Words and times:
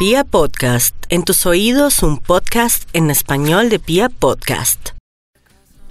Pia 0.00 0.24
Podcast, 0.24 0.96
en 1.10 1.24
tus 1.24 1.44
oídos 1.44 2.02
un 2.02 2.16
podcast 2.16 2.88
en 2.94 3.10
español 3.10 3.68
de 3.68 3.78
Pia 3.78 4.08
Podcast. 4.08 4.92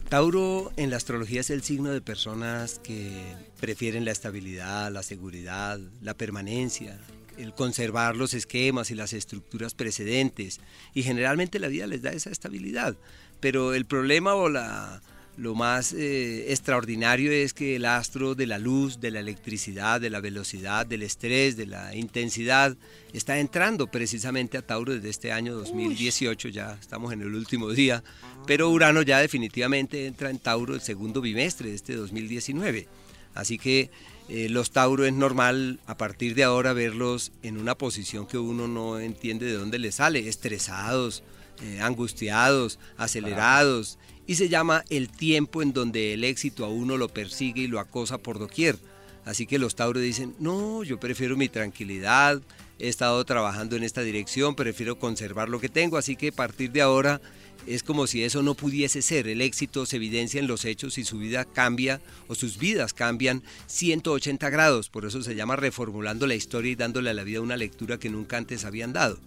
Tauro 0.09 0.71
en 0.77 0.89
la 0.89 0.97
astrología 0.97 1.41
es 1.41 1.51
el 1.51 1.61
signo 1.61 1.91
de 1.91 2.01
personas 2.01 2.79
que 2.79 3.35
prefieren 3.59 4.05
la 4.05 4.11
estabilidad, 4.11 4.91
la 4.91 5.03
seguridad, 5.03 5.79
la 6.01 6.15
permanencia, 6.15 6.99
el 7.37 7.53
conservar 7.53 8.15
los 8.17 8.33
esquemas 8.33 8.89
y 8.89 8.95
las 8.95 9.13
estructuras 9.13 9.75
precedentes. 9.75 10.59
Y 10.95 11.03
generalmente 11.03 11.59
la 11.59 11.67
vida 11.67 11.85
les 11.85 12.01
da 12.01 12.09
esa 12.09 12.31
estabilidad. 12.31 12.97
Pero 13.39 13.75
el 13.75 13.85
problema 13.85 14.33
o 14.33 14.49
la, 14.49 15.03
lo 15.39 15.55
más 15.55 15.93
eh, 15.93 16.51
extraordinario 16.51 17.31
es 17.31 17.53
que 17.53 17.77
el 17.77 17.85
astro 17.85 18.35
de 18.35 18.45
la 18.45 18.59
luz, 18.59 18.99
de 18.99 19.09
la 19.09 19.21
electricidad, 19.21 20.01
de 20.01 20.09
la 20.09 20.19
velocidad, 20.19 20.85
del 20.85 21.01
estrés, 21.01 21.55
de 21.55 21.65
la 21.65 21.95
intensidad, 21.95 22.75
está 23.13 23.39
entrando 23.39 23.87
precisamente 23.87 24.57
a 24.57 24.61
Tauro 24.61 24.93
desde 24.93 25.09
este 25.09 25.31
año 25.31 25.55
2018, 25.55 26.49
ya 26.49 26.77
estamos 26.79 27.13
en 27.13 27.21
el 27.21 27.33
último 27.33 27.69
día, 27.69 28.03
pero 28.45 28.69
Urano 28.69 29.01
ya 29.01 29.19
definitivamente 29.19 30.07
entra 30.07 30.29
en 30.29 30.39
Tauro 30.39 30.75
el 30.75 30.81
segundo 30.81 31.21
bimestre 31.21 31.69
de 31.69 31.75
este 31.75 31.95
2019. 31.95 32.87
Así 33.33 33.57
que 33.57 33.89
eh, 34.27 34.49
los 34.49 34.71
Tauro 34.71 35.05
es 35.05 35.13
normal 35.13 35.79
a 35.85 35.95
partir 35.95 36.35
de 36.35 36.43
ahora 36.43 36.73
verlos 36.73 37.31
en 37.43 37.57
una 37.57 37.75
posición 37.75 38.27
que 38.27 38.37
uno 38.37 38.67
no 38.67 38.99
entiende 38.99 39.45
de 39.45 39.53
dónde 39.53 39.79
les 39.79 39.95
sale, 39.95 40.27
estresados, 40.27 41.23
eh, 41.61 41.79
angustiados, 41.81 42.79
acelerados 42.97 43.97
y 44.29 44.35
se 44.35 44.47
llama 44.47 44.85
el 44.89 45.09
tiempo 45.09 45.61
en 45.61 45.73
donde 45.73 46.13
el 46.13 46.23
éxito 46.23 46.63
a 46.63 46.69
uno 46.69 46.97
lo 46.97 47.09
persigue 47.09 47.63
y 47.63 47.67
lo 47.67 47.79
acosa 47.79 48.19
por 48.19 48.37
doquier. 48.37 48.77
Así 49.25 49.45
que 49.45 49.59
los 49.59 49.75
Tauros 49.75 50.03
dicen, 50.03 50.35
no, 50.39 50.83
yo 50.83 50.99
prefiero 50.99 51.35
mi 51.35 51.49
tranquilidad, 51.49 52.41
he 52.77 52.87
estado 52.87 53.25
trabajando 53.25 53.75
en 53.75 53.83
esta 53.83 54.01
dirección, 54.01 54.55
prefiero 54.55 54.99
conservar 54.99 55.49
lo 55.49 55.59
que 55.59 55.67
tengo, 55.67 55.97
así 55.97 56.15
que 56.15 56.29
a 56.29 56.31
partir 56.31 56.71
de 56.71 56.81
ahora 56.81 57.19
es 57.67 57.83
como 57.83 58.07
si 58.07 58.23
eso 58.23 58.41
no 58.41 58.53
pudiese 58.53 59.01
ser. 59.01 59.27
El 59.27 59.41
éxito 59.41 59.85
se 59.85 59.97
evidencia 59.97 60.39
en 60.39 60.47
los 60.47 60.63
hechos 60.63 60.97
y 60.97 61.03
su 61.03 61.17
vida 61.17 61.43
cambia 61.43 61.99
o 62.27 62.35
sus 62.35 62.57
vidas 62.57 62.93
cambian 62.93 63.43
180 63.65 64.49
grados. 64.49 64.89
Por 64.89 65.05
eso 65.05 65.21
se 65.23 65.35
llama 65.35 65.55
reformulando 65.55 66.25
la 66.27 66.35
historia 66.35 66.71
y 66.71 66.75
dándole 66.75 67.09
a 67.09 67.13
la 67.13 67.23
vida 67.23 67.41
una 67.41 67.57
lectura 67.57 67.97
que 67.97 68.09
nunca 68.09 68.37
antes 68.37 68.63
habían 68.63 68.93
dado 68.93 69.19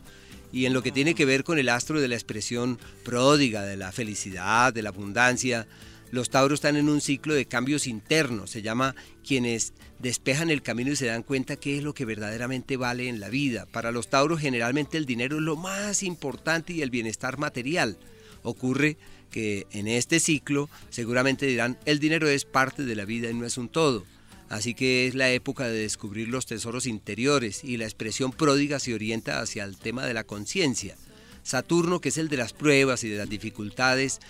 y 0.52 0.66
en 0.66 0.74
lo 0.74 0.82
que 0.82 0.92
tiene 0.92 1.14
que 1.14 1.24
ver 1.24 1.44
con 1.44 1.58
el 1.58 1.68
astro 1.68 2.00
de 2.00 2.08
la 2.08 2.14
expresión 2.14 2.78
pródiga, 3.04 3.62
de 3.62 3.76
la 3.76 3.90
felicidad, 3.90 4.72
de 4.72 4.82
la 4.82 4.90
abundancia. 4.90 5.66
Los 6.10 6.28
tauros 6.28 6.58
están 6.58 6.76
en 6.76 6.90
un 6.90 7.00
ciclo 7.00 7.32
de 7.34 7.46
cambios 7.46 7.86
internos, 7.86 8.50
se 8.50 8.60
llama 8.60 8.94
quienes 9.26 9.72
despejan 9.98 10.50
el 10.50 10.60
camino 10.60 10.92
y 10.92 10.96
se 10.96 11.06
dan 11.06 11.22
cuenta 11.22 11.56
qué 11.56 11.78
es 11.78 11.82
lo 11.82 11.94
que 11.94 12.04
verdaderamente 12.04 12.76
vale 12.76 13.08
en 13.08 13.18
la 13.18 13.30
vida. 13.30 13.66
Para 13.72 13.92
los 13.92 14.08
tauros 14.08 14.40
generalmente 14.40 14.98
el 14.98 15.06
dinero 15.06 15.36
es 15.36 15.42
lo 15.42 15.56
más 15.56 16.02
importante 16.02 16.74
y 16.74 16.82
el 16.82 16.90
bienestar 16.90 17.38
material. 17.38 17.96
Ocurre 18.42 18.98
que 19.30 19.66
en 19.70 19.88
este 19.88 20.20
ciclo 20.20 20.68
seguramente 20.90 21.46
dirán 21.46 21.78
el 21.86 21.98
dinero 21.98 22.28
es 22.28 22.44
parte 22.44 22.84
de 22.84 22.94
la 22.94 23.06
vida 23.06 23.30
y 23.30 23.34
no 23.34 23.46
es 23.46 23.56
un 23.56 23.70
todo. 23.70 24.04
Así 24.52 24.74
que 24.74 25.06
es 25.06 25.14
la 25.14 25.30
época 25.30 25.66
de 25.66 25.78
descubrir 25.78 26.28
los 26.28 26.44
tesoros 26.44 26.84
interiores 26.84 27.64
y 27.64 27.78
la 27.78 27.86
expresión 27.86 28.32
pródiga 28.32 28.78
se 28.78 28.92
orienta 28.92 29.40
hacia 29.40 29.64
el 29.64 29.78
tema 29.78 30.04
de 30.04 30.12
la 30.12 30.24
conciencia. 30.24 30.94
Saturno, 31.42 32.02
que 32.02 32.10
es 32.10 32.18
el 32.18 32.28
de 32.28 32.36
las 32.36 32.52
pruebas 32.52 33.02
y 33.02 33.08
de 33.08 33.16
las 33.16 33.30
dificultades, 33.30 34.20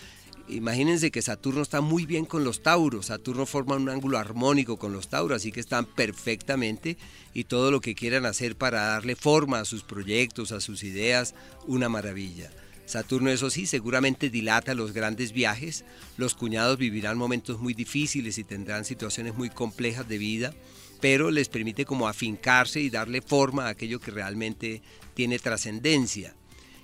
imagínense 0.49 1.11
que 1.11 1.23
Saturno 1.23 1.61
está 1.61 1.81
muy 1.81 2.07
bien 2.07 2.25
con 2.25 2.45
los 2.45 2.63
Tauros, 2.63 3.07
Saturno 3.07 3.47
forma 3.47 3.75
un 3.75 3.89
ángulo 3.89 4.17
armónico 4.17 4.77
con 4.77 4.93
los 4.93 5.09
Tauros, 5.09 5.39
así 5.39 5.51
que 5.51 5.59
están 5.59 5.87
perfectamente 5.87 6.97
y 7.35 7.43
todo 7.43 7.73
lo 7.73 7.81
que 7.81 7.97
quieran 7.97 8.25
hacer 8.25 8.55
para 8.55 8.83
darle 8.83 9.17
forma 9.17 9.59
a 9.59 9.65
sus 9.65 9.83
proyectos, 9.83 10.53
a 10.53 10.61
sus 10.61 10.85
ideas, 10.85 11.35
una 11.67 11.89
maravilla. 11.89 12.53
Saturno, 12.93 13.31
eso 13.31 13.49
sí, 13.49 13.65
seguramente 13.65 14.29
dilata 14.29 14.75
los 14.75 14.93
grandes 14.93 15.33
viajes. 15.33 15.87
Los 16.19 16.35
cuñados 16.35 16.77
vivirán 16.77 17.17
momentos 17.17 17.59
muy 17.59 17.73
difíciles 17.73 18.37
y 18.37 18.45
tendrán 18.45 18.85
situaciones 18.85 19.35
muy 19.35 19.49
complejas 19.49 20.07
de 20.07 20.19
vida, 20.19 20.55
pero 21.01 21.31
les 21.31 21.49
permite 21.49 21.87
como 21.87 22.07
afincarse 22.07 22.83
y 22.83 22.91
darle 22.91 23.23
forma 23.23 23.65
a 23.65 23.71
aquello 23.71 23.99
que 23.99 24.11
realmente 24.11 24.83
tiene 25.15 25.39
trascendencia. 25.39 26.35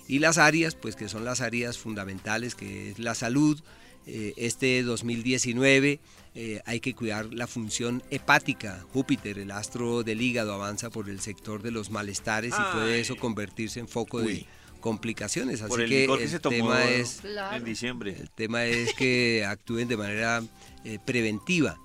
Y 0.07 0.21
las 0.21 0.39
áreas, 0.39 0.75
pues 0.75 0.97
que 0.97 1.11
son 1.11 1.27
las 1.27 1.43
áreas 1.43 1.77
fundamentales, 1.77 2.55
que 2.55 2.93
es 2.93 2.99
la 2.99 3.15
salud. 3.15 3.61
Eh, 4.07 4.33
este 4.39 4.83
2019 4.83 6.01
eh, 6.35 6.63
hay 6.65 6.81
que 6.81 6.95
cuidar 6.95 7.35
la 7.35 7.47
función 7.47 8.03
hepática. 8.09 8.83
Júpiter, 8.95 9.39
el 9.39 9.51
astro 9.51 10.03
del 10.05 10.23
hígado, 10.23 10.55
avanza 10.55 10.89
por 10.89 11.11
el 11.11 11.21
sector 11.21 11.61
de 11.61 11.71
los 11.71 11.91
malestares 11.91 12.55
y 12.59 12.73
puede 12.73 12.99
eso 12.99 13.17
convertirse 13.17 13.81
en 13.81 13.89
foco 13.89 14.23
de 14.23 14.47
complicaciones. 14.81 15.63
Así 15.63 15.77
que 15.87 16.05
el 16.05 16.41
tema 16.41 16.85
es 16.85 17.23
en 17.53 17.65
diciembre. 17.65 18.17
El 18.19 18.31
tema 18.31 18.65
es 18.65 18.95
que 18.95 19.45
actúen 19.49 19.89
de 19.89 19.97
manera 19.97 20.43
eh, 20.85 20.99
preventiva. 21.05 21.79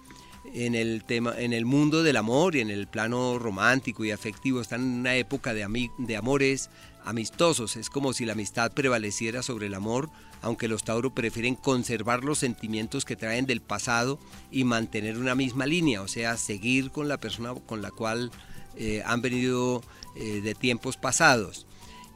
En 0.53 0.75
el 0.75 1.03
tema, 1.03 1.33
en 1.37 1.51
el 1.51 1.65
mundo 1.65 2.03
del 2.03 2.15
amor 2.15 2.55
y 2.55 2.59
en 2.59 2.69
el 2.69 2.87
plano 2.87 3.39
romántico 3.39 4.05
y 4.05 4.11
afectivo 4.11 4.61
están 4.61 4.81
en 4.81 4.99
una 4.99 5.15
época 5.15 5.53
de, 5.53 5.89
de 5.97 6.17
amores 6.17 6.69
amistosos. 7.05 7.75
Es 7.75 7.89
como 7.89 8.13
si 8.13 8.25
la 8.25 8.33
amistad 8.33 8.71
prevaleciera 8.71 9.41
sobre 9.41 9.67
el 9.67 9.73
amor, 9.73 10.09
aunque 10.41 10.67
los 10.67 10.83
Tauro 10.83 11.13
prefieren 11.13 11.55
conservar 11.55 12.23
los 12.23 12.39
sentimientos 12.39 13.05
que 13.05 13.15
traen 13.15 13.45
del 13.45 13.61
pasado 13.61 14.19
y 14.51 14.63
mantener 14.63 15.17
una 15.17 15.35
misma 15.35 15.65
línea, 15.65 16.01
o 16.01 16.07
sea, 16.07 16.37
seguir 16.37 16.91
con 16.91 17.07
la 17.07 17.17
persona 17.17 17.55
con 17.65 17.81
la 17.81 17.91
cual 17.91 18.31
eh, 18.75 19.01
han 19.05 19.21
venido 19.21 19.81
eh, 20.15 20.41
de 20.41 20.55
tiempos 20.55 20.97
pasados. 20.97 21.65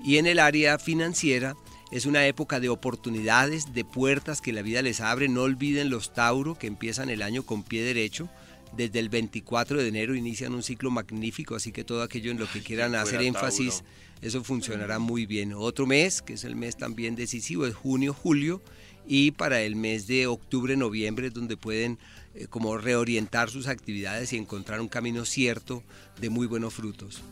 Y 0.04 0.18
en 0.18 0.28
el 0.28 0.40
área 0.40 0.78
financiera 0.80 1.56
es 1.92 2.06
una 2.06 2.28
época 2.28 2.60
de 2.60 2.70
oportunidades, 2.70 3.74
de 3.74 3.86
puertas 3.86 4.42
que 4.42 4.54
la 4.54 4.62
vida 4.62 4.82
les 4.82 5.02
abre. 5.02 5.30
No 5.30 5.44
olviden 5.44 5.90
los 5.90 6.14
Tauro 6.14 6.56
que 6.56 6.68
empiezan 6.68 7.10
el 7.10 7.22
año 7.22 7.44
con 7.44 7.64
pie 7.64 7.84
derecho. 7.84 8.30
Desde 8.76 9.00
el 9.00 9.10
24 9.10 9.78
de 9.78 9.88
enero 9.88 10.14
inician 10.14 10.54
un 10.54 10.62
ciclo 10.62 10.92
magnífico, 10.92 11.56
así 11.56 11.72
que 11.72 11.86
todo 11.86 12.04
aquello 12.04 12.32
en 12.32 12.40
lo 12.40 12.52
que 12.52 12.62
quieran 12.62 12.96
hacer 12.96 13.22
énfasis, 13.22 13.84
eso 14.22 14.44
funcionará 14.44 15.00
muy 15.00 15.26
bien. 15.26 15.54
Otro 15.54 15.88
mes, 15.88 16.22
que 16.22 16.34
es 16.34 16.44
el 16.44 16.56
mes 16.56 16.76
también 16.76 17.16
decisivo, 17.16 17.66
es 17.66 17.74
junio, 17.74 18.14
julio, 18.14 18.62
y 19.08 19.32
para 19.32 19.62
el 19.62 19.78
mes 19.78 20.06
de 20.08 20.28
octubre, 20.28 20.76
noviembre, 20.76 21.30
donde 21.30 21.56
pueden 21.56 21.98
eh, 22.36 22.48
como 22.50 22.78
reorientar 22.78 23.50
sus 23.50 23.68
actividades 23.68 24.34
y 24.34 24.38
encontrar 24.38 24.82
un 24.82 24.90
camino 24.90 25.24
cierto 25.24 25.82
de 26.20 26.30
muy 26.30 26.46
buenos 26.46 26.74
frutos. 26.74 27.24